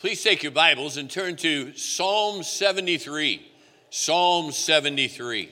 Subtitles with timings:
[0.00, 3.44] Please take your Bibles and turn to Psalm 73.
[3.90, 5.50] Psalm 73.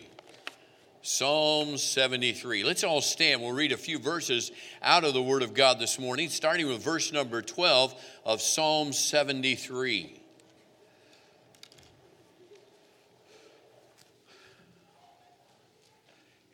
[1.03, 2.63] Psalm 73.
[2.63, 3.43] Let's all stand.
[3.43, 6.81] We'll read a few verses out of the Word of God this morning, starting with
[6.81, 10.21] verse number 12 of Psalm 73.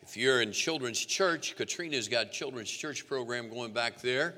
[0.01, 4.37] If you're in children's church, Katrina's got children's church program going back there.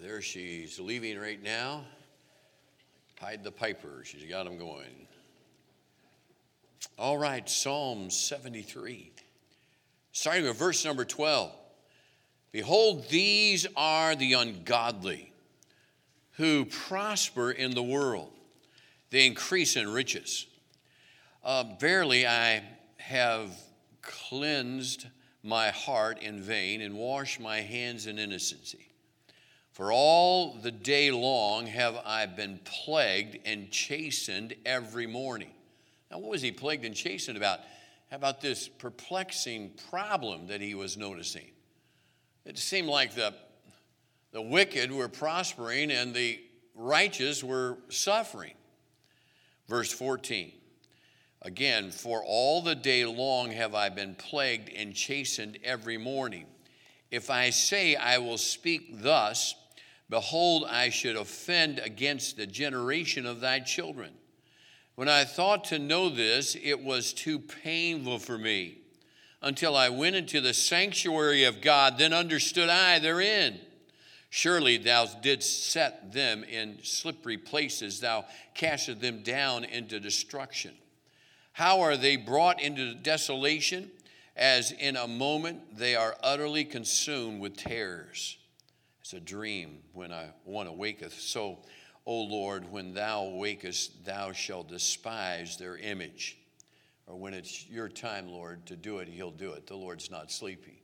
[0.00, 1.84] There she's leaving right now.
[3.22, 4.02] Pied the Piper.
[4.02, 5.06] She's got them going.
[6.98, 9.12] All right, Psalm 73.
[10.10, 11.52] Starting with verse number 12.
[12.50, 15.32] Behold, these are the ungodly
[16.32, 18.32] who prosper in the world,
[19.10, 20.46] they increase in riches.
[21.44, 22.64] Uh, verily, I
[22.96, 23.56] have
[24.00, 25.06] cleansed
[25.44, 28.91] my heart in vain and washed my hands in innocency.
[29.72, 35.50] For all the day long have I been plagued and chastened every morning.
[36.10, 37.60] Now, what was he plagued and chastened about?
[38.10, 41.50] How about this perplexing problem that he was noticing?
[42.44, 43.34] It seemed like the,
[44.32, 46.38] the wicked were prospering and the
[46.74, 48.54] righteous were suffering.
[49.68, 50.52] Verse 14
[51.40, 56.44] Again, for all the day long have I been plagued and chastened every morning.
[57.10, 59.54] If I say I will speak thus,
[60.12, 64.12] Behold, I should offend against the generation of thy children.
[64.94, 68.76] When I thought to know this, it was too painful for me.
[69.40, 73.58] Until I went into the sanctuary of God, then understood I therein.
[74.28, 80.74] Surely thou didst set them in slippery places, thou castest them down into destruction.
[81.54, 83.90] How are they brought into desolation?
[84.36, 88.36] As in a moment they are utterly consumed with terrors.
[89.12, 91.12] A dream when I one awaketh.
[91.12, 91.58] So,
[92.06, 96.38] O Lord, when thou awakest, thou shalt despise their image.
[97.06, 99.66] Or when it's your time, Lord, to do it, he'll do it.
[99.66, 100.82] The Lord's not sleepy.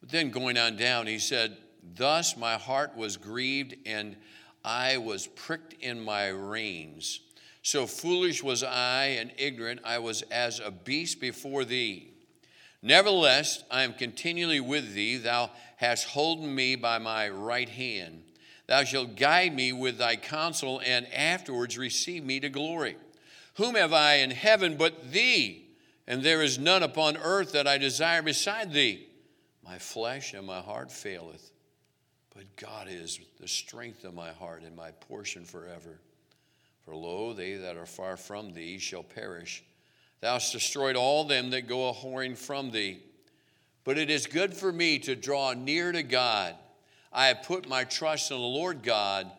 [0.00, 1.56] But then going on down, he said,
[1.94, 4.16] Thus my heart was grieved, and
[4.64, 7.20] I was pricked in my reins.
[7.62, 12.13] So foolish was I and ignorant, I was as a beast before thee.
[12.84, 15.16] Nevertheless, I am continually with thee.
[15.16, 18.24] Thou hast holden me by my right hand.
[18.66, 22.98] Thou shalt guide me with thy counsel, and afterwards receive me to glory.
[23.54, 25.66] Whom have I in heaven but thee?
[26.06, 29.06] And there is none upon earth that I desire beside thee.
[29.64, 31.52] My flesh and my heart faileth,
[32.34, 36.00] but God is the strength of my heart and my portion forever.
[36.84, 39.64] For lo, they that are far from thee shall perish.
[40.24, 43.02] Thou hast destroyed all them that go a whoring from thee.
[43.84, 46.54] But it is good for me to draw near to God.
[47.12, 49.30] I have put my trust in the Lord God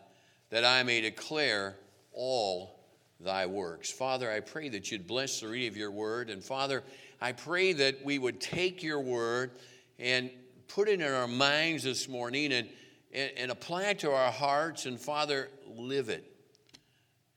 [0.50, 1.74] that I may declare
[2.12, 2.78] all
[3.18, 3.90] thy works.
[3.90, 6.30] Father, I pray that you'd bless the reading of your word.
[6.30, 6.84] And Father,
[7.20, 9.50] I pray that we would take your word
[9.98, 10.30] and
[10.68, 12.68] put it in our minds this morning and,
[13.12, 14.86] and, and apply it to our hearts.
[14.86, 16.32] And Father, live it.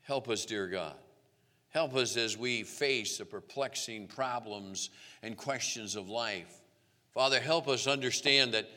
[0.04, 0.94] Help us, dear God.
[1.70, 4.90] Help us as we face the perplexing problems
[5.22, 6.62] and questions of life.
[7.14, 8.70] Father, help us understand that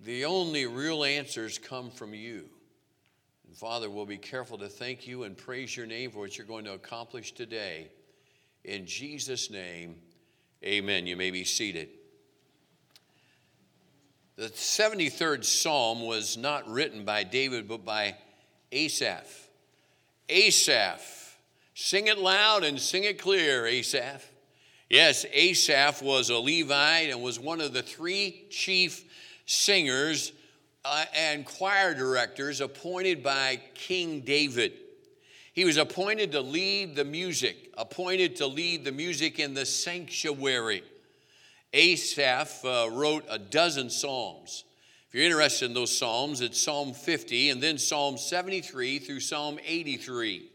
[0.00, 2.44] the only real answers come from you.
[3.46, 6.46] And Father, we'll be careful to thank you and praise your name for what you're
[6.46, 7.88] going to accomplish today.
[8.64, 9.96] In Jesus' name,
[10.64, 11.06] amen.
[11.06, 11.88] You may be seated.
[14.36, 18.16] The 73rd Psalm was not written by David, but by
[18.72, 19.48] Asaph.
[20.28, 21.19] Asaph.
[21.74, 24.22] Sing it loud and sing it clear, Asaph.
[24.88, 29.04] Yes, Asaph was a Levite and was one of the three chief
[29.46, 30.32] singers
[30.84, 34.72] uh, and choir directors appointed by King David.
[35.52, 40.82] He was appointed to lead the music, appointed to lead the music in the sanctuary.
[41.72, 44.64] Asaph uh, wrote a dozen psalms.
[45.08, 49.58] If you're interested in those psalms, it's Psalm 50 and then Psalm 73 through Psalm
[49.64, 50.49] 83.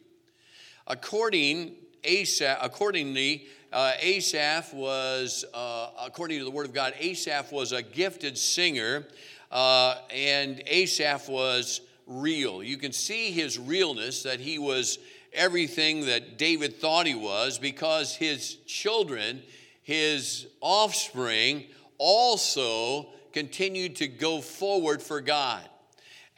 [0.87, 7.72] According Asaph, accordingly, uh, Asaph was, uh, according to the Word of God, Asaph was
[7.72, 9.08] a gifted singer,
[9.52, 12.61] uh, and Asaph was real.
[12.61, 14.99] You can see his realness, that he was
[15.34, 19.41] everything that David thought he was, because his children,
[19.81, 21.66] his offspring,
[21.97, 25.67] also continued to go forward for God.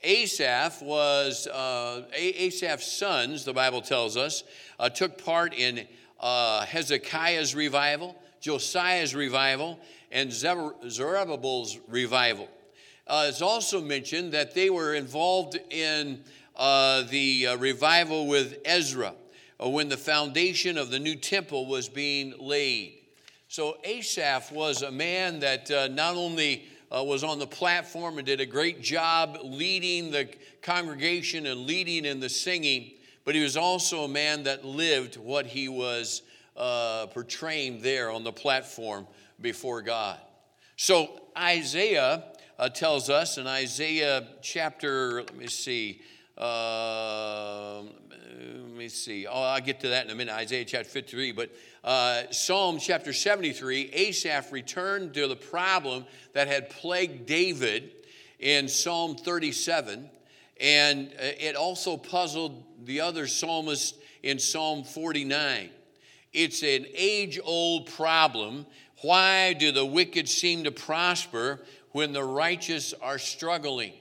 [0.03, 4.44] Asaph was, uh, Asaph's sons, the Bible tells us,
[4.79, 5.88] uh, took part in
[6.19, 9.79] uh, Hezekiah's revival, Josiah's revival,
[10.11, 12.47] and Zerubbabel's revival.
[13.07, 16.23] Uh, it's also mentioned that they were involved in
[16.55, 19.13] uh, the uh, revival with Ezra,
[19.59, 22.93] when the foundation of the new temple was being laid.
[23.47, 28.39] So Asaph was a man that not only uh, was on the platform and did
[28.39, 30.30] a great job leading the
[30.62, 32.92] congregation and leading in the singing,
[33.25, 36.22] but he was also a man that lived what he was
[36.56, 39.06] uh, portraying there on the platform
[39.42, 40.19] before God.
[40.75, 42.24] So Isaiah
[42.57, 46.01] uh, tells us in Isaiah chapter, let me see,
[46.38, 47.84] uh,
[48.77, 49.25] me see.
[49.27, 50.33] Oh, I'll get to that in a minute.
[50.33, 51.31] Isaiah chapter 53.
[51.31, 51.51] But
[51.83, 57.91] uh, Psalm chapter 73, Asaph returned to the problem that had plagued David
[58.39, 60.09] in Psalm 37.
[60.59, 65.69] And uh, it also puzzled the other psalmist in Psalm 49.
[66.33, 68.65] It's an age old problem.
[69.01, 73.94] Why do the wicked seem to prosper when the righteous are struggling?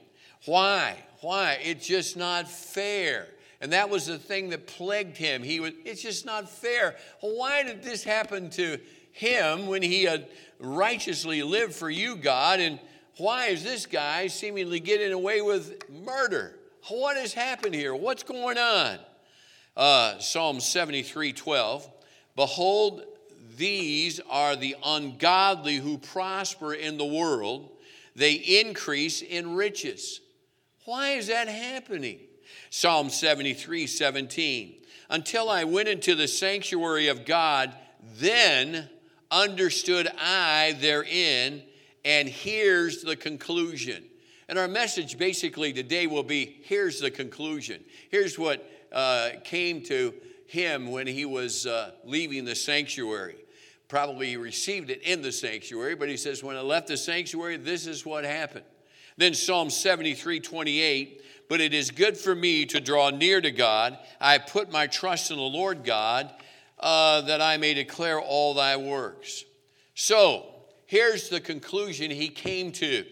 [0.45, 0.97] Why?
[1.21, 1.57] Why?
[1.63, 3.27] It's just not fair.
[3.59, 5.41] And that was the thing that plagued him.
[5.41, 6.95] He was, it's just not fair.
[7.21, 8.79] Why did this happen to
[9.11, 10.27] him when he had
[10.59, 12.59] righteously lived for you, God?
[12.59, 12.79] And
[13.17, 16.55] why is this guy seemingly getting away with murder?
[16.87, 17.95] What has happened here?
[17.95, 18.99] What's going on?
[19.75, 21.89] Uh, Psalm 73 12.
[22.35, 23.03] Behold,
[23.57, 27.71] these are the ungodly who prosper in the world,
[28.15, 30.21] they increase in riches.
[30.85, 32.19] Why is that happening?
[32.69, 34.75] Psalm 73 17.
[35.09, 37.73] Until I went into the sanctuary of God,
[38.17, 38.89] then
[39.31, 41.63] understood I therein,
[42.03, 44.03] and here's the conclusion.
[44.49, 47.83] And our message basically today will be here's the conclusion.
[48.09, 50.13] Here's what uh, came to
[50.45, 53.35] him when he was uh, leaving the sanctuary.
[53.87, 57.57] Probably he received it in the sanctuary, but he says, When I left the sanctuary,
[57.57, 58.65] this is what happened.
[59.17, 63.97] Then Psalm 73 28 but it is good for me to draw near to God.
[64.19, 66.31] I put my trust in the Lord God
[66.79, 69.43] uh, that I may declare all thy works.
[69.95, 70.45] So,
[70.85, 73.05] here's the conclusion he came to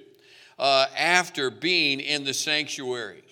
[0.59, 3.23] uh, after being in the sanctuary.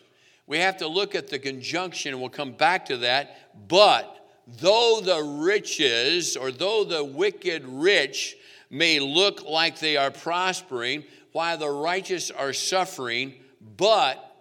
[0.48, 3.68] We have to look at the conjunction, we'll come back to that.
[3.68, 8.36] But though the riches, or though the wicked rich
[8.70, 13.36] may look like they are prospering, while the righteous are suffering,
[13.78, 14.33] but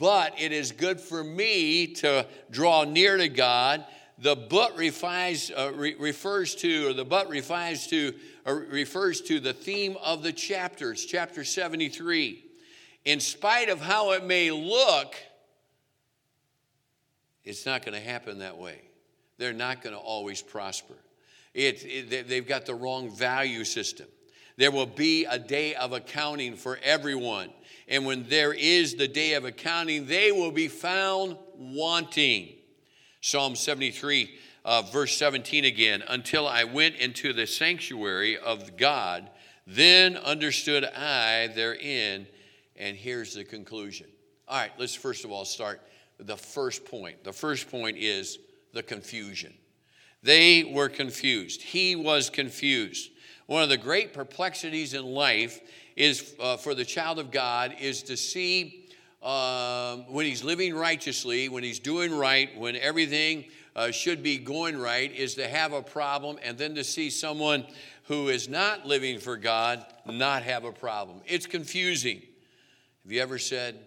[0.00, 3.84] but it is good for me to draw near to God.
[4.16, 8.14] The but refers, uh, re- refers to, or the but refers to,
[8.46, 12.42] refers to the theme of the chapters, chapter 73.
[13.04, 15.16] In spite of how it may look,
[17.44, 18.80] it's not going to happen that way.
[19.36, 20.96] They're not going to always prosper.
[21.52, 24.06] It, it, they've got the wrong value system.
[24.56, 27.50] There will be a day of accounting for everyone.
[27.90, 32.50] And when there is the day of accounting, they will be found wanting.
[33.20, 34.30] Psalm 73,
[34.64, 36.04] uh, verse 17 again.
[36.08, 39.28] Until I went into the sanctuary of God,
[39.66, 42.28] then understood I therein.
[42.76, 44.06] And here's the conclusion.
[44.46, 45.82] All right, let's first of all start
[46.18, 47.24] the first point.
[47.24, 48.38] The first point is
[48.72, 49.52] the confusion.
[50.22, 51.60] They were confused.
[51.60, 53.10] He was confused.
[53.46, 55.60] One of the great perplexities in life
[56.00, 58.88] is uh, for the child of God is to see
[59.22, 63.44] um, when he's living righteously, when he's doing right, when everything
[63.76, 67.66] uh, should be going right, is to have a problem, and then to see someone
[68.04, 71.20] who is not living for God not have a problem.
[71.26, 72.22] It's confusing.
[73.02, 73.78] Have you ever said,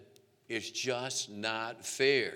[0.48, 2.34] it's just not fair?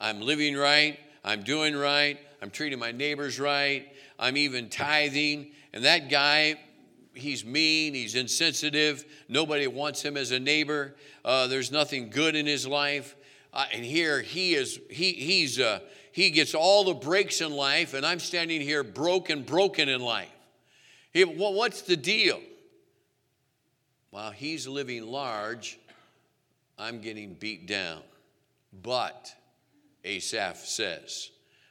[0.00, 3.86] I'm living right, I'm doing right, I'm treating my neighbors right,
[4.18, 6.56] I'm even tithing, and that guy
[7.16, 10.94] he's mean, he's insensitive, nobody wants him as a neighbor,
[11.24, 13.16] uh, there's nothing good in his life.
[13.52, 15.80] Uh, and here he is, he, he's, uh,
[16.12, 20.28] he gets all the breaks in life, and I'm standing here broken, broken in life.
[21.12, 22.40] He, well, what's the deal?
[24.10, 25.78] While he's living large,
[26.78, 28.02] I'm getting beat down.
[28.82, 29.34] But,
[30.04, 31.30] Asaph says,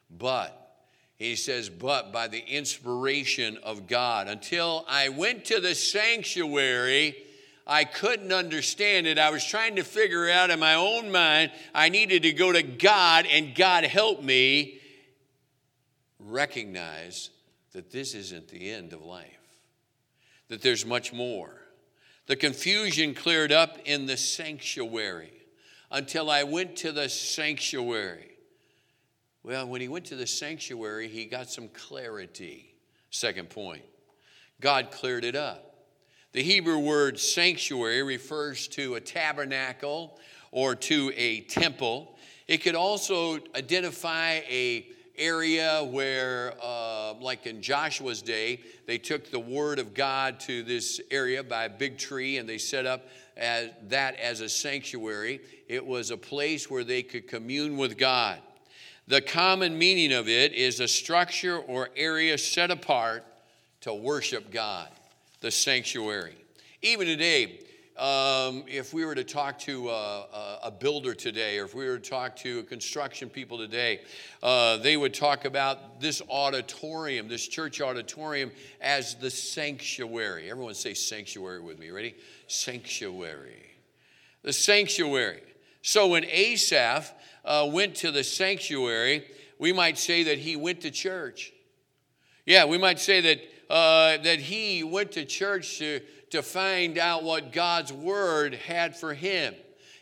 [0.10, 0.65] but
[1.18, 4.28] he says, but by the inspiration of God.
[4.28, 7.16] Until I went to the sanctuary,
[7.66, 9.18] I couldn't understand it.
[9.18, 12.62] I was trying to figure out in my own mind, I needed to go to
[12.62, 14.80] God, and God helped me
[16.20, 17.30] recognize
[17.72, 19.26] that this isn't the end of life,
[20.50, 21.62] that there's much more.
[22.28, 25.32] The confusion cleared up in the sanctuary
[25.92, 28.35] until I went to the sanctuary.
[29.46, 32.74] Well, when he went to the sanctuary, he got some clarity.
[33.12, 33.84] Second point
[34.60, 35.86] God cleared it up.
[36.32, 40.20] The Hebrew word sanctuary refers to a tabernacle
[40.52, 42.18] or to a temple.
[42.48, 49.40] It could also identify a area where, uh, like in Joshua's day, they took the
[49.40, 53.70] word of God to this area by a big tree and they set up as,
[53.90, 55.40] that as a sanctuary.
[55.68, 58.42] It was a place where they could commune with God.
[59.08, 63.24] The common meaning of it is a structure or area set apart
[63.82, 64.90] to worship God,
[65.42, 66.34] the sanctuary.
[66.82, 67.60] Even today,
[67.98, 72.00] um, if we were to talk to a, a, builder today, or if we were
[72.00, 74.02] to talk to construction people today,
[74.42, 80.50] uh, they would talk about this auditorium, this church auditorium, as the sanctuary.
[80.50, 81.92] Everyone say sanctuary with me.
[81.92, 82.16] Ready?
[82.48, 83.64] Sanctuary.
[84.42, 85.44] The sanctuary.
[85.86, 87.14] So when Asaph
[87.46, 89.24] uh, went to the sanctuary,
[89.60, 91.54] we might say that he went to church.
[92.44, 93.40] Yeah, we might say that
[93.70, 96.02] uh, that he went to church to
[96.32, 99.54] to find out what God's word had for him.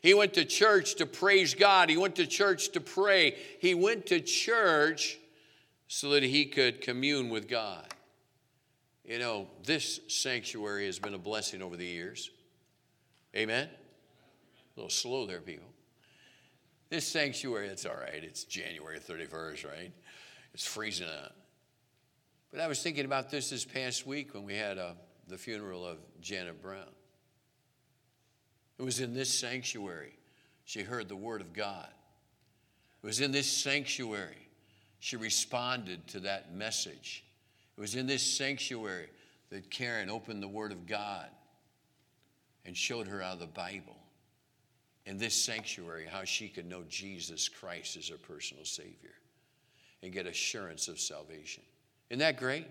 [0.02, 1.90] He went to church to praise God.
[1.90, 3.36] He went to church to pray.
[3.60, 5.18] He went to church
[5.90, 7.86] so that he could commune with God.
[9.04, 12.32] You know, this sanctuary has been a blessing over the years.
[13.36, 13.68] Amen?
[13.68, 15.73] A little slow there, people.
[16.94, 18.24] This sanctuary, it's all right.
[18.24, 19.92] It's January 31st, right?
[20.54, 21.32] It's freezing out.
[22.52, 24.96] But I was thinking about this this past week when we had a
[25.28, 26.94] the funeral of Janet Brown.
[28.78, 30.14] It was in this sanctuary
[30.66, 31.90] she heard the word of God.
[33.02, 34.48] It was in this sanctuary
[35.00, 37.26] she responded to that message.
[37.76, 39.10] It was in this sanctuary
[39.50, 41.30] that Karen opened the word of God
[42.68, 43.98] and showed her out of the Bible.
[45.06, 49.16] In this sanctuary, how she could know Jesus Christ as her personal Savior
[50.02, 51.64] and get assurance of salvation.
[52.10, 52.68] Isn't that great?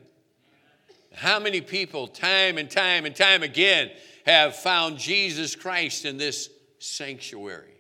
[1.15, 3.91] How many people, time and time and time again,
[4.25, 6.49] have found Jesus Christ in this
[6.79, 7.75] sanctuary,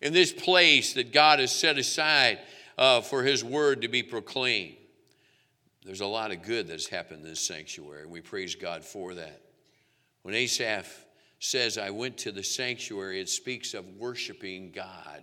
[0.00, 2.38] in this place that God has set aside
[2.76, 4.76] uh, for His word to be proclaimed?
[5.84, 9.14] There's a lot of good that's happened in this sanctuary, and we praise God for
[9.14, 9.42] that.
[10.22, 10.86] When Asaph
[11.38, 15.22] says, I went to the sanctuary, it speaks of worshiping God.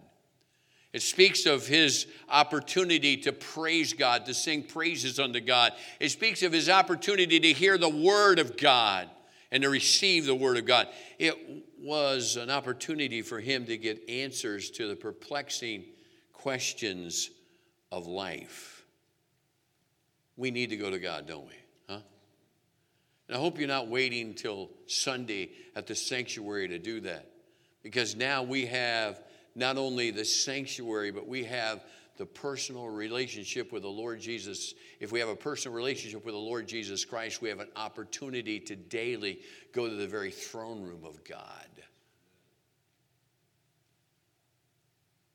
[0.93, 5.73] It speaks of his opportunity to praise God, to sing praises unto God.
[5.99, 9.09] It speaks of his opportunity to hear the word of God
[9.51, 10.87] and to receive the word of God.
[11.19, 15.83] It was an opportunity for him to get answers to the perplexing
[16.31, 17.29] questions
[17.91, 18.85] of life.
[20.37, 21.55] We need to go to God, don't we?
[23.27, 27.31] And I hope you're not waiting till Sunday at the sanctuary to do that
[27.81, 29.21] because now we have
[29.55, 31.83] not only the sanctuary, but we have
[32.17, 34.73] the personal relationship with the Lord Jesus.
[34.99, 38.59] If we have a personal relationship with the Lord Jesus Christ, we have an opportunity
[38.61, 39.39] to daily
[39.73, 41.69] go to the very throne room of God.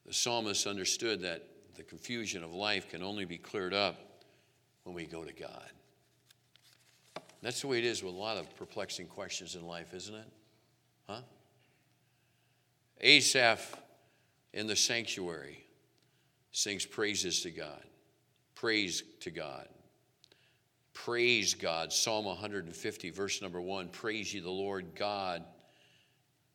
[0.06, 4.24] The psalmist understood that the confusion of life can only be cleared up
[4.84, 5.70] when we go to God.
[7.42, 10.28] That's the way it is with a lot of perplexing questions in life, isn't it?
[11.08, 11.20] Huh?
[13.00, 13.76] Asaph
[14.52, 15.64] in the sanctuary
[16.52, 17.82] sings praises to God.
[18.54, 19.68] Praise to God.
[20.92, 21.92] Praise God.
[21.92, 25.42] Psalm 150, verse number one Praise ye the Lord God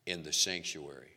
[0.06, 1.12] in the sanctuary.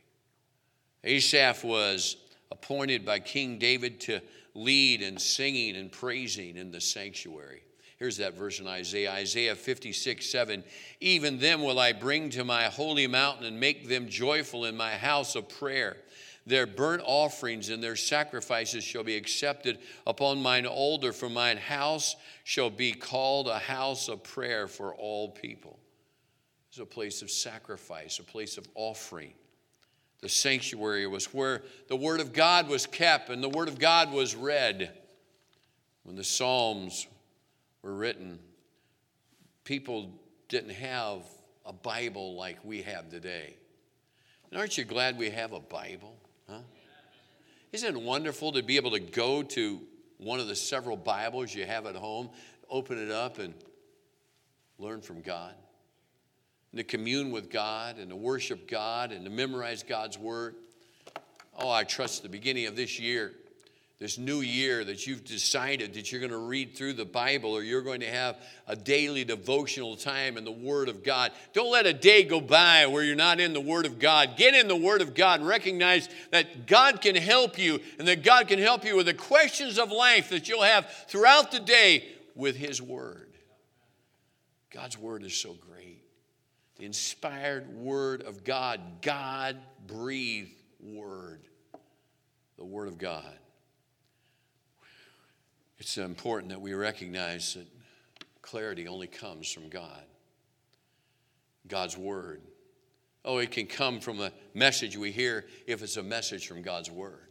[1.05, 2.17] Asaph was
[2.51, 4.21] appointed by King David to
[4.55, 7.63] lead in singing and praising in the sanctuary.
[7.99, 10.63] Here's that verse in Isaiah Isaiah 56, 7.
[11.01, 14.93] Even them will I bring to my holy mountain and make them joyful in my
[14.93, 15.97] house of prayer.
[16.47, 22.17] Their burnt offerings and their sacrifices shall be accepted upon mine altar, for mine house
[22.45, 25.79] shall be called a house of prayer for all people.
[26.71, 29.35] It's a place of sacrifice, a place of offering.
[30.21, 34.13] The sanctuary was where the Word of God was kept and the Word of God
[34.13, 34.97] was read.
[36.05, 37.07] When the Psalms
[37.83, 38.39] were written,
[39.65, 41.23] people didn't have
[41.65, 43.55] a Bible like we have today.
[44.51, 46.17] And aren't you glad we have a Bible?
[46.49, 46.61] Huh?
[47.73, 49.81] Isn't it wonderful to be able to go to
[50.17, 52.31] one of the several Bibles you have at home,
[52.71, 53.55] open it up, and
[54.79, 55.55] learn from God?
[56.73, 60.55] And to commune with God, and to worship God, and to memorize God's Word.
[61.59, 63.33] Oh, I trust the beginning of this year
[63.99, 67.63] this new year that you've decided that you're going to read through the Bible or
[67.63, 68.37] you're going to have
[68.69, 71.33] a daily devotional time in the Word of God.
[71.53, 74.37] Don't let a day go by where you're not in the Word of God.
[74.37, 78.23] Get in the Word of God and recognize that God can help you and that
[78.23, 82.05] God can help you with the questions of life that you'll have throughout the day
[82.37, 83.33] with His Word.
[84.71, 86.05] God's Word is so great.
[86.77, 89.57] The inspired Word of God, God
[89.89, 91.41] breathed Word.
[92.57, 93.25] the Word of God.
[95.79, 97.67] It's important that we recognize that
[98.43, 100.03] clarity only comes from God,
[101.69, 102.43] God's Word.
[103.25, 106.91] Oh, it can come from a message we hear if it's a message from God's
[106.91, 107.29] Word.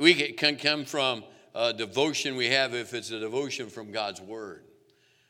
[0.00, 4.64] We can come from a devotion we have if it's a devotion from God's Word.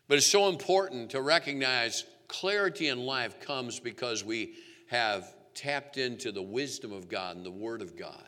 [0.06, 4.54] But it's so important to recognize clarity in life comes because we
[4.88, 8.27] have tapped into the wisdom of God and the Word of God.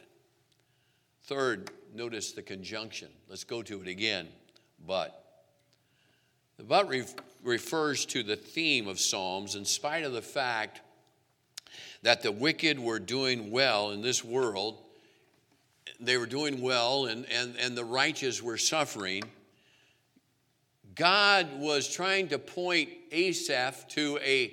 [1.30, 3.06] Third, notice the conjunction.
[3.28, 4.26] Let's go to it again.
[4.84, 5.44] But.
[6.56, 6.90] The but
[7.44, 10.80] refers to the theme of Psalms in spite of the fact
[12.02, 14.78] that the wicked were doing well in this world.
[16.00, 19.22] They were doing well, and, and, and the righteous were suffering.
[20.96, 24.52] God was trying to point Asaph to, a,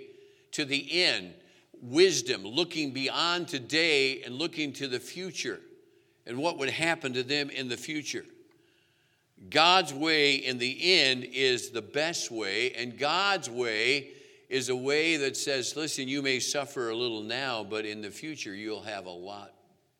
[0.51, 1.33] to the end,
[1.81, 5.59] wisdom, looking beyond today and looking to the future
[6.27, 8.25] and what would happen to them in the future.
[9.49, 14.09] God's way in the end is the best way, and God's way
[14.49, 18.09] is a way that says, listen, you may suffer a little now, but in the
[18.09, 19.53] future you'll have a lot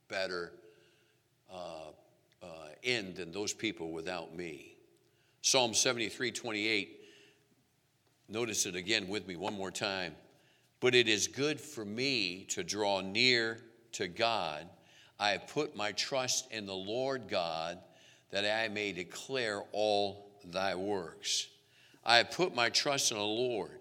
[0.08, 0.54] better
[1.52, 1.92] uh,
[2.42, 2.48] uh,
[2.84, 4.74] end than those people without me.
[5.42, 7.02] Psalm 73 28,
[8.28, 10.16] notice it again with me one more time.
[10.80, 13.60] But it is good for me to draw near
[13.94, 14.68] to God.
[15.20, 17.80] I have put my trust in the Lord God
[18.32, 21.48] that I may declare all thy works.
[22.06, 23.72] I have put my trust in the Lord.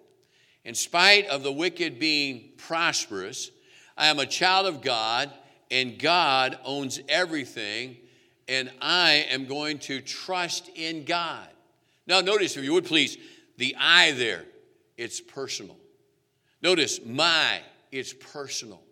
[0.64, 3.50] In spite of the wicked being prosperous,
[3.97, 5.31] I am a child of God,
[5.71, 7.97] and God owns everything,
[8.49, 11.49] and I am going to trust in God.
[12.07, 13.16] Now, notice, if you would please,
[13.59, 14.45] the I there,
[14.97, 15.76] it's personal.
[16.62, 17.61] Notice, my,
[17.93, 18.83] it's personal.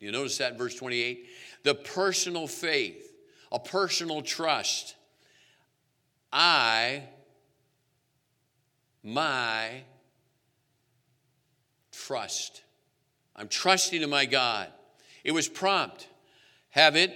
[0.00, 1.26] You notice that in verse 28?
[1.64, 3.12] The personal faith,
[3.50, 4.94] a personal trust.
[6.32, 7.02] I,
[9.02, 9.82] my
[11.92, 12.62] trust.
[13.36, 14.68] I'm trusting in my God.
[15.24, 16.08] It was prompt.
[16.70, 17.12] Have it.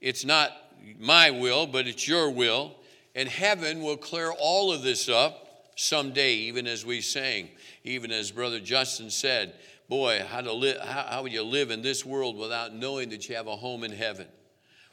[0.00, 0.52] It's not
[0.98, 2.76] my will, but it's your will.
[3.14, 5.42] And heaven will clear all of this up
[5.76, 7.48] someday, even as we sang,
[7.84, 9.54] even as Brother Justin said,
[9.92, 13.28] Boy, how, to live, how, how would you live in this world without knowing that
[13.28, 14.26] you have a home in heaven?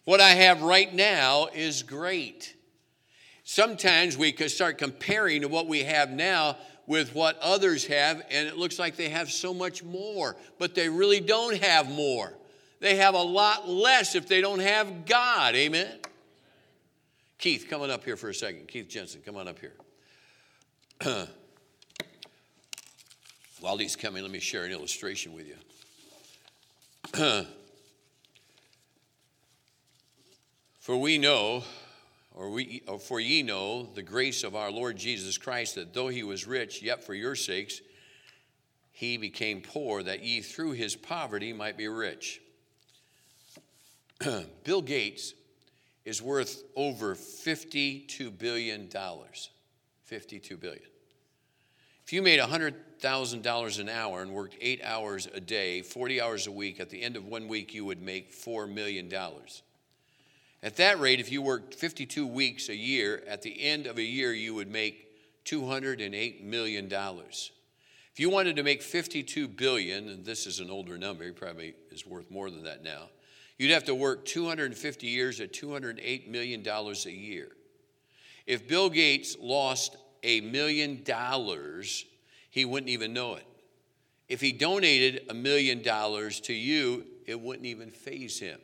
[0.03, 2.53] What I have right now is great.
[3.45, 8.57] Sometimes we could start comparing what we have now with what others have, and it
[8.57, 12.33] looks like they have so much more, but they really don't have more.
[12.81, 15.55] They have a lot less if they don't have God.
[15.55, 15.97] Amen?
[17.37, 18.67] Keith, coming up here for a second.
[18.67, 21.27] Keith Jensen, come on up here.
[23.61, 25.57] While he's coming, let me share an illustration with you.
[30.79, 31.63] for we know
[32.39, 36.07] or, we, or for ye know the grace of our Lord Jesus Christ, that though
[36.07, 37.81] he was rich, yet for your sakes
[38.91, 42.41] he became poor, that ye through his poverty might be rich.
[44.63, 45.33] Bill Gates
[46.05, 48.89] is worth over $52 billion.
[50.05, 50.83] 52 billion.
[52.05, 52.39] If you made
[53.01, 57.01] $100,000 an hour and worked eight hours a day, 40 hours a week, at the
[57.01, 59.11] end of one week, you would make $4 million.
[60.61, 64.03] At that rate, if you worked 52 weeks a year, at the end of a
[64.03, 66.91] year, you would make $208 million.
[66.91, 72.05] If you wanted to make 52 billion, and this is an older number, probably is
[72.05, 73.09] worth more than that now,
[73.57, 77.49] you'd have to work 250 years at $208 million a year.
[78.45, 82.05] If Bill Gates lost a million dollars,
[82.49, 83.45] he wouldn't even know it.
[84.27, 88.59] If he donated a million dollars to you, it wouldn't even faze him.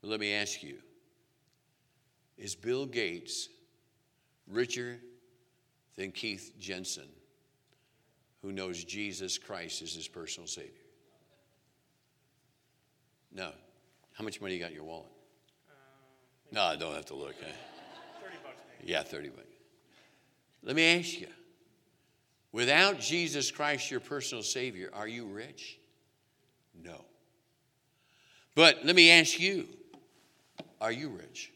[0.00, 0.78] But let me ask you
[2.38, 3.50] is Bill Gates
[4.48, 4.98] richer
[5.96, 7.08] than Keith Jensen,
[8.40, 10.72] who knows Jesus Christ as his personal Savior?
[13.32, 13.50] No.
[14.14, 15.10] How much money you got in your wallet?
[15.68, 15.74] Uh,
[16.52, 17.34] no, I don't have to look.
[17.34, 17.46] 30
[18.42, 18.92] bucks maybe.
[18.92, 19.46] Yeah, 30 bucks.
[20.62, 21.28] Let me ask you
[22.52, 25.78] without Jesus Christ, your personal Savior, are you rich?
[26.74, 27.04] No.
[28.54, 29.66] But let me ask you
[30.80, 31.52] are you rich?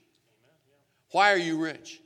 [1.10, 2.00] Why are you rich?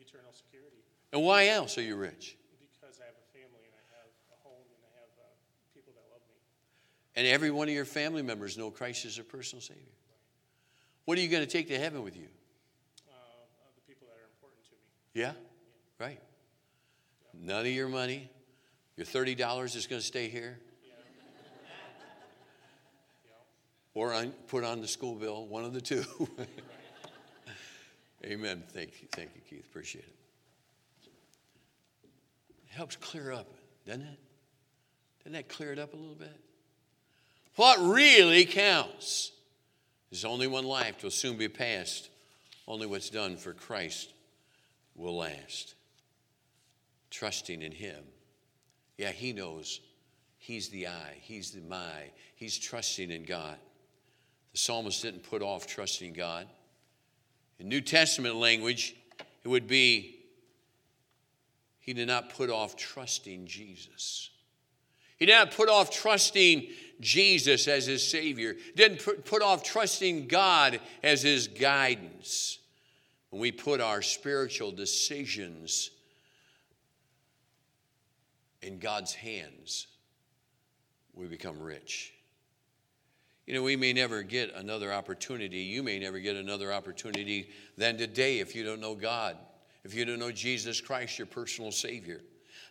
[0.00, 0.76] eternal security.
[1.12, 2.36] And why else are you rich?
[2.60, 5.30] Because I have a family and I have a home and I have uh,
[5.74, 6.36] people that love me.
[7.16, 9.82] And every one of your family members know Christ is their personal Savior.
[9.82, 11.04] Right.
[11.04, 12.28] What are you going to take to heaven with you?
[13.08, 15.22] Uh, uh, the people that are important to me.
[15.22, 15.32] Yeah?
[15.32, 16.06] yeah.
[16.06, 16.20] Right.
[17.40, 18.30] None of your money,
[18.96, 20.58] your $30 is going to stay here.
[23.94, 26.04] or on, put on the school bill, one of the two.
[28.24, 28.62] Amen.
[28.72, 29.64] Thank you, thank you, Keith.
[29.70, 30.14] Appreciate it.
[32.70, 33.46] It helps clear up,
[33.86, 34.18] doesn't it?
[35.20, 36.36] Doesn't that clear it up a little bit?
[37.56, 39.32] What really counts
[40.10, 42.10] is only one life will soon be passed.
[42.66, 44.12] Only what's done for Christ
[44.94, 45.74] will last.
[47.10, 48.04] Trusting in Him.
[48.96, 49.80] Yeah, He knows.
[50.38, 52.10] He's the I, He's the my.
[52.36, 53.56] He's trusting in God.
[54.52, 56.46] The psalmist didn't put off trusting God.
[57.58, 58.94] In New Testament language,
[59.42, 60.18] it would be
[61.80, 64.30] he did not put off trusting Jesus.
[65.16, 66.68] He did not put off trusting
[67.00, 68.56] Jesus as his Savior.
[68.76, 72.58] Didn't put off trusting God as his guidance.
[73.30, 75.90] When we put our spiritual decisions
[78.62, 79.86] in God's hands,
[81.14, 82.12] we become rich.
[83.46, 85.60] You know, we may never get another opportunity.
[85.60, 89.38] You may never get another opportunity than today if you don't know God,
[89.84, 92.20] if you don't know Jesus Christ, your personal Savior.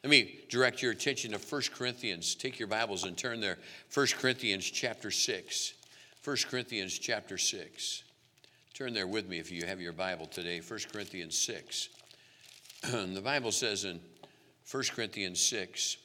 [0.03, 2.35] Let me direct your attention to 1 Corinthians.
[2.35, 3.57] Take your Bibles and turn there.
[3.93, 5.73] 1 Corinthians chapter 6.
[6.23, 8.03] 1 Corinthians chapter 6.
[8.75, 10.59] Turn there with me if you have your Bible today.
[10.59, 11.89] 1 Corinthians 6.
[12.91, 13.99] the Bible says in
[14.69, 15.95] 1 Corinthians 6,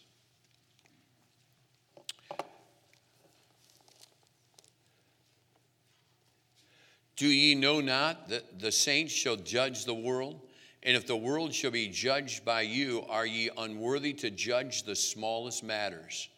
[7.16, 10.40] Do ye know not that the saints shall judge the world?
[10.84, 14.96] And if the world shall be judged by you, are ye unworthy to judge the
[14.96, 16.28] smallest matters?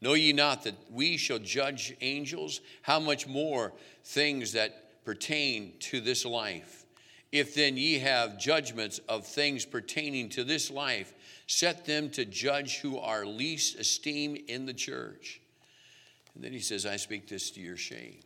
[0.00, 2.60] Know ye not that we shall judge angels?
[2.82, 3.72] How much more
[4.04, 6.81] things that pertain to this life?
[7.32, 11.14] If then ye have judgments of things pertaining to this life,
[11.46, 15.40] set them to judge who are least esteemed in the church.
[16.34, 18.16] And then he says, I speak this to your shame.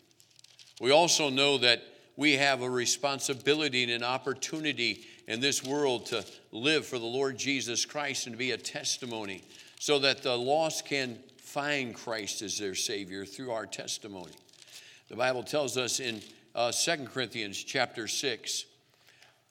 [0.81, 1.83] We also know that
[2.17, 7.39] we have a responsibility and an opportunity in this world to live for the Lord
[7.39, 9.43] Jesus Christ and to be a testimony
[9.79, 14.33] so that the lost can find Christ as their Savior through our testimony.
[15.09, 16.21] The Bible tells us in
[16.55, 18.65] uh, 2 Corinthians chapter 6,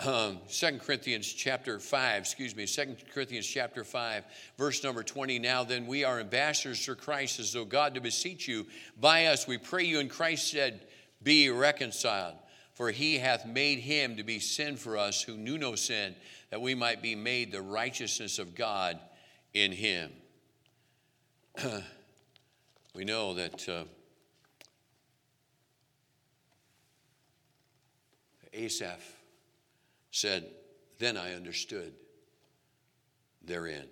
[0.02, 4.26] um, 2 Corinthians chapter 5, excuse me, 2 Corinthians chapter 5,
[4.58, 5.40] verse number 20.
[5.40, 8.66] Now then, we are ambassadors for Christ, as though God to beseech you
[9.00, 9.48] by us.
[9.48, 10.82] We pray you, and Christ said,
[11.24, 12.36] Be reconciled.
[12.74, 16.14] For he hath made him to be sin for us who knew no sin,
[16.50, 19.00] that we might be made the righteousness of God
[19.54, 20.12] in him.
[22.94, 23.86] we know that uh,
[28.54, 29.16] Asaph
[30.16, 30.46] said,
[30.98, 31.92] Then I understood
[33.44, 33.86] therein.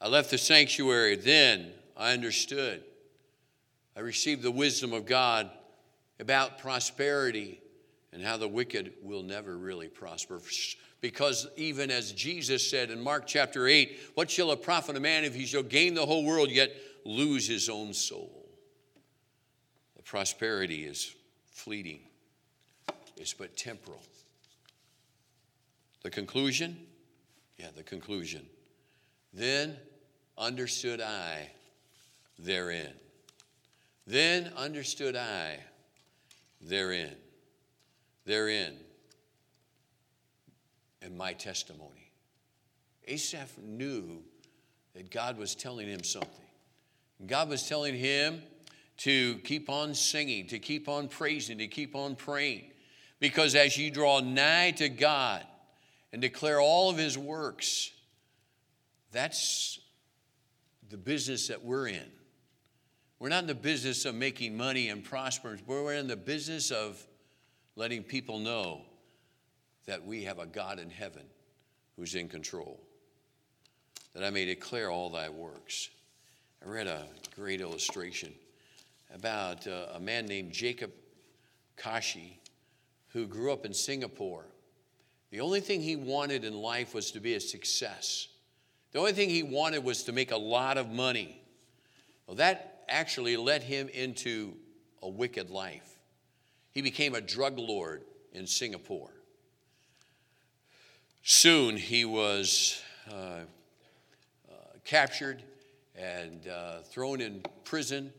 [0.00, 2.82] I left the sanctuary, then I understood.
[3.96, 5.48] I received the wisdom of God
[6.18, 7.60] about prosperity
[8.12, 10.40] and how the wicked will never really prosper.
[11.00, 15.22] Because even as Jesus said in Mark chapter 8, what shall it profit a man
[15.22, 16.74] if he shall gain the whole world yet
[17.04, 18.48] lose his own soul?
[19.96, 21.14] The prosperity is
[21.52, 22.00] fleeting,
[23.16, 24.02] it's but temporal.
[26.02, 26.76] The conclusion?
[27.58, 28.46] Yeah, the conclusion.
[29.32, 29.76] Then
[30.38, 31.50] understood I
[32.38, 32.92] therein.
[34.06, 35.58] Then understood I
[36.60, 37.14] therein.
[38.24, 38.74] Therein.
[41.02, 42.12] And my testimony.
[43.06, 44.22] Asaph knew
[44.94, 46.30] that God was telling him something.
[47.26, 48.42] God was telling him
[48.98, 52.64] to keep on singing, to keep on praising, to keep on praying.
[53.18, 55.44] Because as you draw nigh to God
[56.12, 57.90] and declare all of his works,
[59.12, 59.80] that's
[60.88, 62.10] the business that we're in.
[63.18, 65.60] We're not in the business of making money and prospering.
[65.66, 67.04] We're in the business of
[67.76, 68.82] letting people know
[69.86, 71.24] that we have a God in heaven
[71.96, 72.80] who's in control.
[74.14, 75.90] That I may declare all thy works.
[76.64, 78.32] I read a great illustration
[79.14, 80.90] about uh, a man named Jacob
[81.76, 82.40] Kashi
[83.08, 84.44] who grew up in Singapore.
[85.30, 88.28] The only thing he wanted in life was to be a success.
[88.92, 91.40] The only thing he wanted was to make a lot of money.
[92.26, 94.54] Well, that actually led him into
[95.02, 95.98] a wicked life.
[96.72, 99.10] He became a drug lord in Singapore.
[101.22, 105.42] Soon he was uh, uh, captured
[105.94, 108.12] and uh, thrown in prison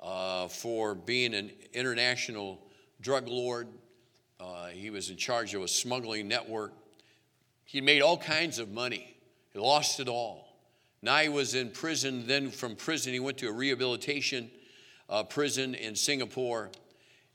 [0.00, 2.60] uh, for being an international
[3.00, 3.68] drug lord.
[4.42, 6.72] Uh, he was in charge of a smuggling network.
[7.64, 9.16] He made all kinds of money,
[9.52, 10.48] he lost it all.
[11.00, 12.26] Now he was in prison.
[12.26, 14.50] Then from prison, he went to a rehabilitation
[15.08, 16.70] uh, prison in Singapore.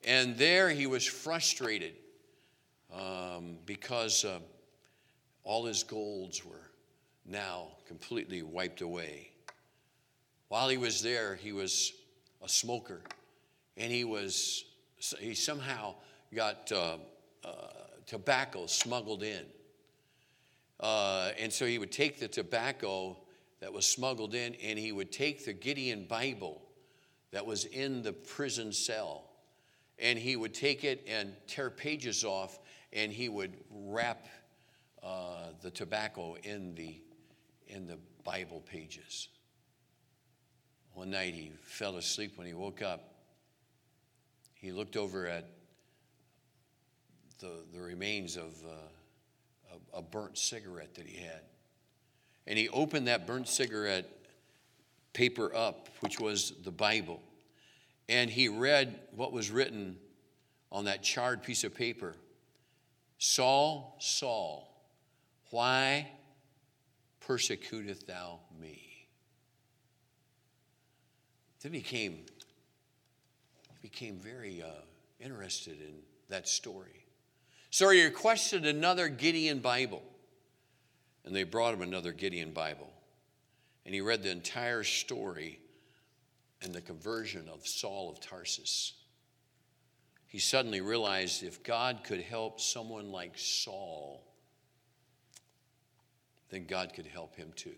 [0.05, 1.93] And there he was frustrated
[2.93, 4.39] um, because uh,
[5.43, 6.71] all his golds were
[7.25, 9.31] now completely wiped away.
[10.47, 11.91] While he was there, he was
[12.41, 13.01] a smoker,
[13.75, 14.63] and he was
[15.19, 15.95] he somehow
[16.35, 16.97] got uh,
[17.43, 17.49] uh,
[18.05, 19.45] tobacco smuggled in,
[20.79, 23.17] uh, and so he would take the tobacco
[23.59, 26.61] that was smuggled in, and he would take the Gideon Bible
[27.31, 29.23] that was in the prison cell,
[29.99, 32.59] and he would take it and tear pages off,
[32.93, 34.27] and he would wrap
[35.03, 37.01] uh, the tobacco in the
[37.67, 39.27] in the Bible pages.
[40.93, 42.37] One night he fell asleep.
[42.37, 43.13] When he woke up,
[44.55, 45.45] he looked over at
[47.39, 51.41] the, the remains of uh, a, a burnt cigarette that he had.
[52.45, 54.09] And he opened that burnt cigarette
[55.13, 57.21] paper up, which was the Bible.
[58.07, 59.97] And he read what was written
[60.71, 62.15] on that charred piece of paper
[63.19, 64.71] Saul, Saul,
[65.49, 66.07] why
[67.19, 69.07] persecutest thou me?
[71.61, 72.25] Then he became,
[73.81, 74.67] became very uh,
[75.19, 75.95] interested in
[76.29, 77.06] that story.
[77.69, 80.03] So he requested another Gideon Bible,
[81.25, 82.91] and they brought him another Gideon Bible.
[83.85, 85.59] And he read the entire story
[86.61, 88.93] and the conversion of Saul of Tarsus.
[90.27, 94.23] He suddenly realized if God could help someone like Saul,
[96.49, 97.75] then God could help him too.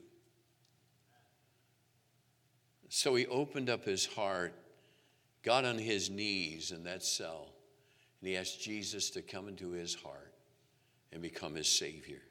[2.90, 4.54] So he opened up his heart,
[5.44, 7.50] got on his knees in that cell,
[8.22, 10.34] and he asked Jesus to come into his heart
[11.12, 12.22] and become his Savior.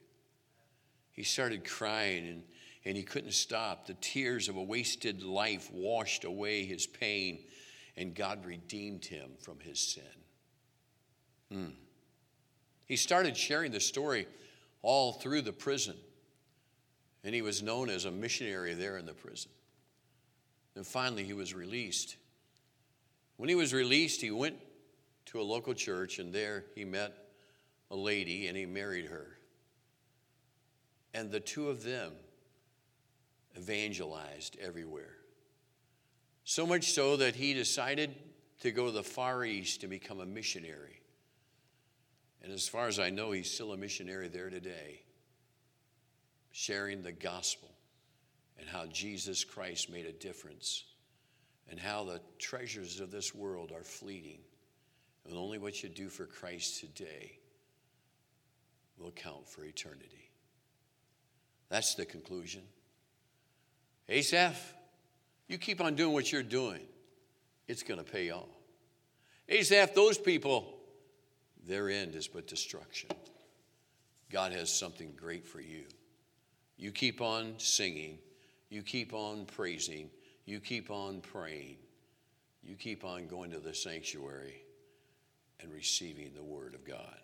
[1.12, 2.42] He started crying and,
[2.84, 3.86] and he couldn't stop.
[3.86, 7.40] The tears of a wasted life washed away his pain,
[7.96, 10.04] and God redeemed him from his sin.
[11.52, 11.72] Mm.
[12.86, 14.26] He started sharing the story
[14.82, 15.96] all through the prison,
[17.24, 19.50] and he was known as a missionary there in the prison.
[20.76, 22.16] And finally, he was released.
[23.36, 24.56] When he was released, he went
[25.28, 27.12] to a local church, and there he met
[27.90, 29.38] a lady and he married her.
[31.14, 32.12] And the two of them
[33.56, 35.16] evangelized everywhere.
[36.44, 38.14] So much so that he decided
[38.60, 41.02] to go to the Far East to become a missionary.
[42.42, 45.02] And as far as I know, he's still a missionary there today,
[46.52, 47.68] sharing the gospel
[48.58, 50.84] and how Jesus Christ made a difference
[51.70, 54.40] and how the treasures of this world are fleeting.
[55.28, 57.38] And only what you do for Christ today
[58.98, 60.30] will count for eternity.
[61.68, 62.62] That's the conclusion.
[64.08, 64.74] Asaph,
[65.46, 66.80] you keep on doing what you're doing,
[67.66, 68.48] it's going to pay off.
[69.48, 70.78] Asaph, those people,
[71.66, 73.10] their end is but destruction.
[74.30, 75.84] God has something great for you.
[76.76, 78.18] You keep on singing
[78.70, 80.10] you keep on praising.
[80.44, 81.76] You keep on praying.
[82.62, 84.62] You keep on going to the sanctuary
[85.60, 87.18] and receiving the Word of God.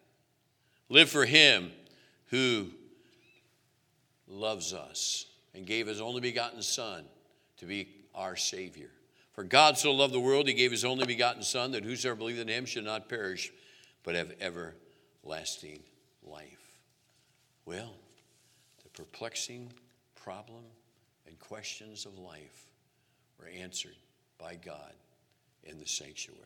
[0.88, 1.70] Live for Him
[2.26, 2.68] who
[4.26, 7.04] loves us and gave His only begotten Son
[7.58, 8.90] to be our Savior.
[9.32, 12.42] For God so loved the world, He gave His only begotten Son, that whosoever believeth
[12.42, 13.52] in Him should not perish,
[14.02, 15.80] but have everlasting
[16.22, 16.78] life.
[17.66, 17.94] Well,
[18.82, 19.72] the perplexing
[20.14, 20.64] problem
[21.26, 22.66] and questions of life
[23.38, 23.96] were answered
[24.38, 24.92] by God
[25.64, 26.40] in the sanctuary.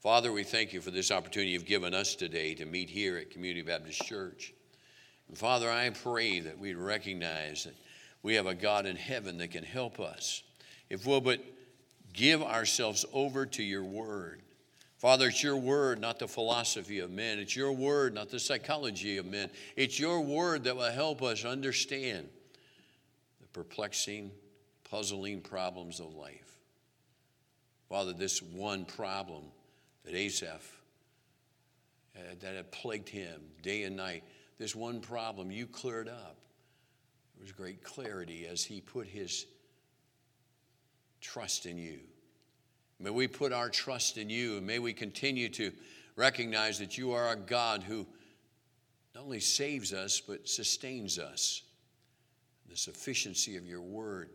[0.00, 3.30] Father, we thank you for this opportunity you've given us today to meet here at
[3.30, 4.54] Community Baptist Church.
[5.26, 7.74] And Father, I pray that we recognize that
[8.22, 10.44] we have a God in heaven that can help us
[10.88, 11.40] if we'll but
[12.12, 14.40] give ourselves over to your word.
[14.98, 17.40] Father, it's your word, not the philosophy of men.
[17.40, 19.50] It's your word, not the psychology of men.
[19.74, 22.28] It's your word that will help us understand
[23.40, 24.30] the perplexing,
[24.88, 26.56] puzzling problems of life.
[27.88, 29.42] Father, this one problem
[30.04, 30.80] that Asaph,
[32.16, 34.24] uh, that had plagued him day and night,
[34.58, 36.36] this one problem you cleared up.
[37.36, 39.46] There was great clarity as he put his
[41.20, 42.00] trust in you.
[43.00, 45.72] May we put our trust in you, and may we continue to
[46.16, 48.06] recognize that you are a God who
[49.14, 51.62] not only saves us, but sustains us.
[52.68, 54.30] The sufficiency of your word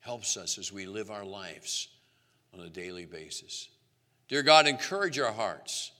[0.00, 1.88] helps us as we live our lives
[2.52, 3.68] on a daily basis.
[4.28, 5.92] Dear God, encourage our hearts,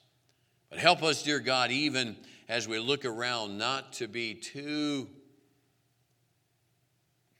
[0.69, 2.17] but help us, dear God, even
[2.49, 5.09] as we look around, not to be too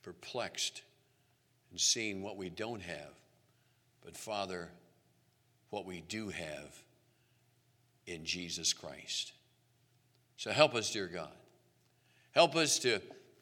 [0.01, 0.81] perplexed
[1.73, 3.13] in seeing what we don't have,
[4.03, 4.69] but Father,
[5.69, 6.83] what we do have
[8.05, 9.33] in Jesus Christ.
[10.37, 11.27] So help us, dear God.
[12.31, 13.01] Help us to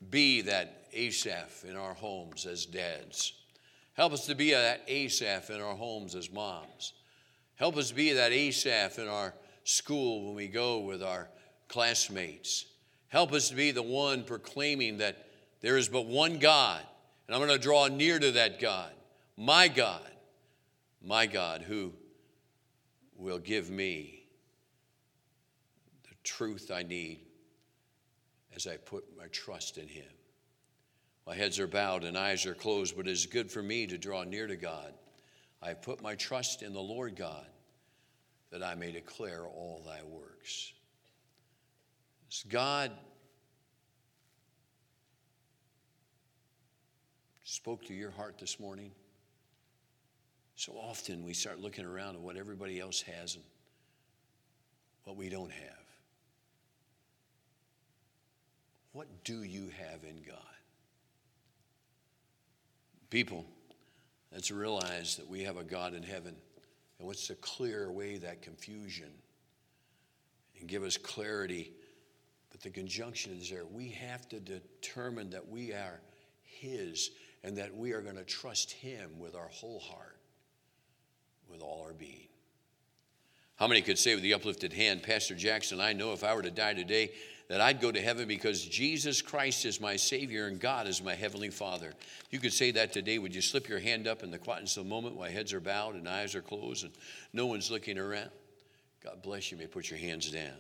[0.10, 3.34] be that Asaph in our homes as dads.
[3.94, 6.94] Help us to be that Asaph in our homes as moms.
[7.56, 11.30] Help us be that Asaph in our school when we go with our
[11.68, 12.66] classmates.
[13.08, 15.28] Help us to be the one proclaiming that
[15.62, 16.82] there is but one God,
[17.28, 18.92] and I'm going to draw near to that God,
[19.38, 20.12] my God,
[21.02, 21.94] my God, who
[23.16, 24.26] will give me
[26.04, 27.22] the truth I need
[28.56, 30.04] as I put my trust in Him.
[31.26, 33.98] My heads are bowed and eyes are closed, but it is good for me to
[33.98, 34.94] draw near to God.
[35.66, 37.48] I have put my trust in the Lord God
[38.52, 40.74] that I may declare all thy works.
[42.30, 42.92] As God
[47.44, 48.92] spoke to your heart this morning,
[50.56, 53.44] so often we start looking around at what everybody else has and
[55.04, 55.86] what we don't have.
[58.92, 60.38] What do you have in God?
[63.10, 63.48] People,
[64.36, 66.36] let's realize that we have a God in heaven
[67.00, 69.10] and wants to clear away that confusion
[70.60, 71.72] and give us clarity.
[72.52, 73.66] But the conjunction is there.
[73.66, 76.02] We have to determine that we are
[76.44, 77.12] His
[77.44, 80.18] and that we are going to trust Him with our whole heart,
[81.50, 82.28] with all our being.
[83.56, 86.42] How many could say with the uplifted hand, Pastor Jackson, I know if I were
[86.42, 87.12] to die today,
[87.48, 91.14] that I'd go to heaven because Jesus Christ is my Savior and God is my
[91.14, 91.94] Heavenly Father.
[92.32, 94.84] You could say that today, would you slip your hand up in the quietness of
[94.84, 96.94] the moment while heads are bowed and eyes are closed and
[97.34, 98.32] no one's looking around?
[99.04, 99.58] God bless you.
[99.58, 100.56] you may put your hands down.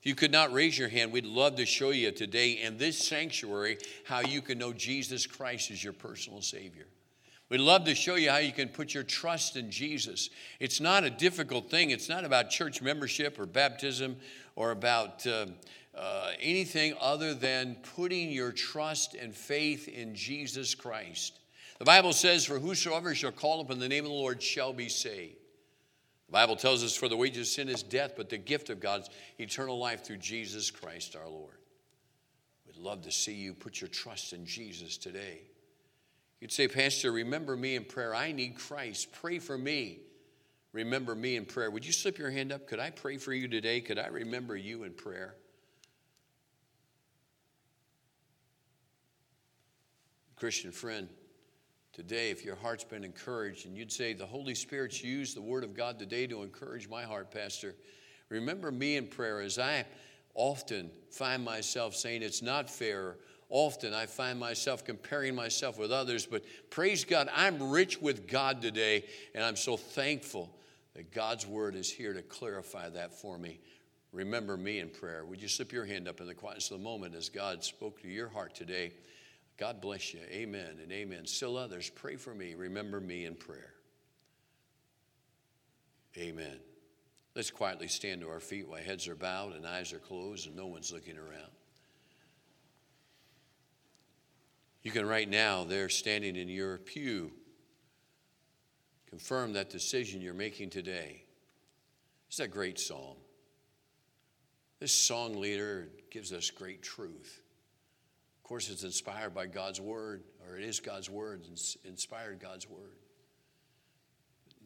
[0.00, 2.98] If you could not raise your hand, we'd love to show you today in this
[2.98, 6.86] sanctuary how you can know Jesus Christ is your personal Savior.
[7.50, 10.28] We'd love to show you how you can put your trust in Jesus.
[10.60, 11.90] It's not a difficult thing.
[11.90, 14.16] It's not about church membership or baptism
[14.54, 15.46] or about uh,
[15.96, 21.38] uh, anything other than putting your trust and faith in Jesus Christ.
[21.78, 24.90] The Bible says, For whosoever shall call upon the name of the Lord shall be
[24.90, 25.36] saved.
[26.26, 28.78] The Bible tells us, For the wages of sin is death, but the gift of
[28.78, 29.08] God's
[29.38, 31.56] eternal life through Jesus Christ our Lord.
[32.66, 35.47] We'd love to see you put your trust in Jesus today.
[36.40, 38.14] You'd say, Pastor, remember me in prayer.
[38.14, 39.12] I need Christ.
[39.12, 39.98] Pray for me.
[40.72, 41.70] Remember me in prayer.
[41.70, 42.68] Would you slip your hand up?
[42.68, 43.80] Could I pray for you today?
[43.80, 45.34] Could I remember you in prayer?
[50.36, 51.08] Christian friend,
[51.92, 55.64] today, if your heart's been encouraged and you'd say, The Holy Spirit's used the Word
[55.64, 57.74] of God today to encourage my heart, Pastor,
[58.28, 59.84] remember me in prayer as I
[60.34, 63.16] often find myself saying it's not fair.
[63.50, 68.60] Often I find myself comparing myself with others, but praise God, I'm rich with God
[68.60, 70.50] today, and I'm so thankful
[70.94, 73.60] that God's Word is here to clarify that for me.
[74.12, 75.24] Remember me in prayer.
[75.24, 78.02] Would you slip your hand up in the quietness of the moment as God spoke
[78.02, 78.92] to your heart today?
[79.58, 80.20] God bless you.
[80.30, 81.26] Amen and amen.
[81.26, 82.54] Still others, pray for me.
[82.54, 83.74] Remember me in prayer.
[86.16, 86.58] Amen.
[87.34, 90.56] Let's quietly stand to our feet while heads are bowed and eyes are closed and
[90.56, 91.52] no one's looking around.
[94.88, 97.30] You can right now, there standing in your pew,
[99.06, 101.24] confirm that decision you're making today.
[102.28, 103.18] It's a great psalm.
[104.80, 107.42] This song leader gives us great truth
[108.38, 111.42] Of course, it's inspired by God's Word, or it is God's Word,
[111.84, 112.96] inspired God's Word.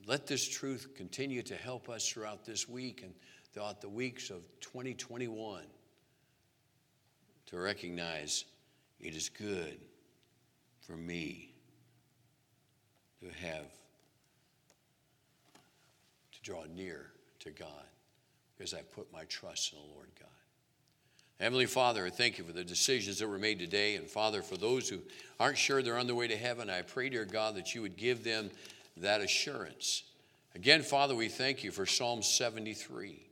[0.07, 3.13] Let this truth continue to help us throughout this week and
[3.53, 5.65] throughout the weeks of 2021
[7.47, 8.45] to recognize
[9.01, 9.81] it is good
[10.87, 11.55] for me
[13.21, 13.67] to have,
[16.33, 17.07] to draw near
[17.41, 17.69] to God
[18.57, 20.29] because I put my trust in the Lord God.
[21.41, 23.97] Heavenly Father, I thank you for the decisions that were made today.
[23.97, 25.01] And Father, for those who
[25.41, 27.97] aren't sure they're on their way to heaven, I pray, dear God, that you would
[27.97, 28.51] give them
[28.99, 30.05] that assurance.
[30.55, 33.27] Again, Father, we thank you for Psalm 73.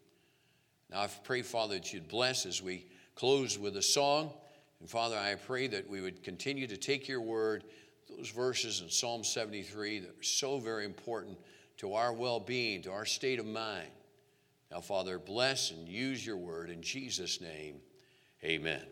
[0.91, 4.33] Now, I pray, Father, that you'd bless as we close with a song.
[4.81, 7.64] And Father, I pray that we would continue to take your word,
[8.09, 11.39] those verses in Psalm 73 that are so very important
[11.78, 13.91] to our well being, to our state of mind.
[14.70, 17.76] Now, Father, bless and use your word in Jesus' name.
[18.45, 18.83] Amen.